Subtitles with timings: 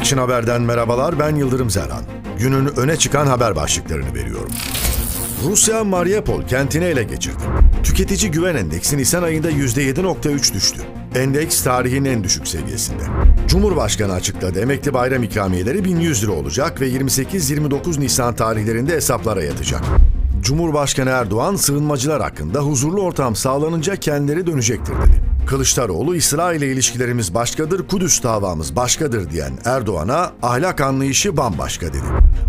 [0.00, 2.02] Action Haber'den merhabalar, ben Yıldırım Zerhan.
[2.38, 4.50] Günün öne çıkan haber başlıklarını veriyorum.
[5.44, 7.42] Rusya Mariupol kentini ele geçirdi.
[7.82, 10.80] Tüketici güven endeksi Nisan ayında %7.3 düştü.
[11.14, 13.02] Endeks tarihin en düşük seviyesinde.
[13.48, 19.82] Cumhurbaşkanı açıkladı emekli bayram ikramiyeleri 1100 lira olacak ve 28-29 Nisan tarihlerinde hesaplara yatacak.
[20.42, 25.31] Cumhurbaşkanı Erdoğan sığınmacılar hakkında huzurlu ortam sağlanınca kendileri dönecektir dedi.
[25.46, 32.02] Kılıçdaroğlu İsrail ile ilişkilerimiz başkadır, Kudüs davamız başkadır diyen Erdoğan'a ahlak anlayışı bambaşka dedi.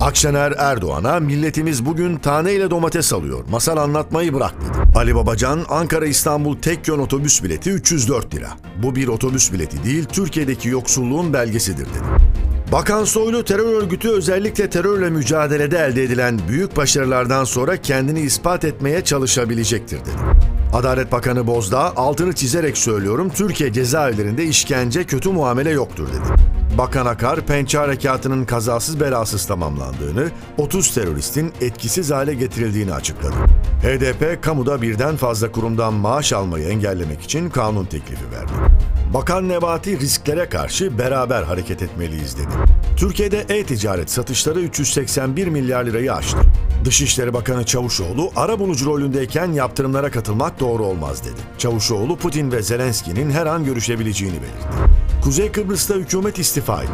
[0.00, 4.98] Akşener Erdoğan'a milletimiz bugün taneyle domates alıyor, masal anlatmayı bırak dedi.
[4.98, 8.48] Ali Babacan Ankara-İstanbul tek yön otobüs bileti 304 lira.
[8.82, 12.36] Bu bir otobüs bileti değil, Türkiye'deki yoksulluğun belgesidir dedi.
[12.72, 19.04] Bakan Soylu terör örgütü özellikle terörle mücadelede elde edilen büyük başarılardan sonra kendini ispat etmeye
[19.04, 20.55] çalışabilecektir dedi.
[20.76, 26.40] Adalet Bakanı Bozdağ altını çizerek söylüyorum Türkiye cezaevlerinde işkence kötü muamele yoktur dedi.
[26.78, 33.34] Bakan Akar pençe harekatının kazasız belasız tamamlandığını, 30 teröristin etkisiz hale getirildiğini açıkladı.
[33.82, 38.52] HDP kamuda birden fazla kurumdan maaş almayı engellemek için kanun teklifi verdi.
[39.14, 42.48] Bakan Nebati risklere karşı beraber hareket etmeliyiz dedi.
[42.96, 46.38] Türkiye'de e-ticaret satışları 381 milyar lirayı aştı.
[46.84, 51.40] Dışişleri Bakanı Çavuşoğlu, ara bulucu rolündeyken yaptırımlara katılmak doğru olmaz dedi.
[51.58, 54.96] Çavuşoğlu, Putin ve Zelenski'nin her an görüşebileceğini belirtti.
[55.24, 56.92] Kuzey Kıbrıs'ta hükümet istifa etti.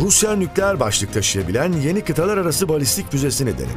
[0.00, 3.72] Rusya nükleer başlık taşıyabilen yeni kıtalar arası balistik füzesini denedi.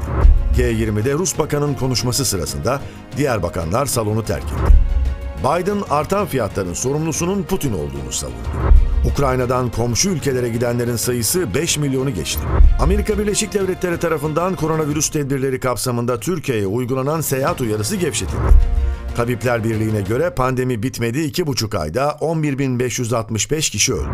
[0.57, 2.81] G20'de Rus bakanın konuşması sırasında
[3.17, 4.86] diğer bakanlar salonu terk etti.
[5.39, 8.37] Biden artan fiyatların sorumlusunun Putin olduğunu savundu.
[9.11, 12.41] Ukrayna'dan komşu ülkelere gidenlerin sayısı 5 milyonu geçti.
[12.79, 18.41] Amerika Birleşik Devletleri tarafından koronavirüs tedbirleri kapsamında Türkiye'ye uygulanan seyahat uyarısı gevşetildi.
[19.15, 24.09] Tabipler Birliği'ne göre pandemi bitmedi 2,5 ayda 11.565 kişi öldü.